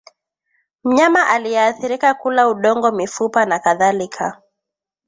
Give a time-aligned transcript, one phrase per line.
[0.83, 4.41] Mnyama aliyeathirika kula udongo mifupa na kadhalika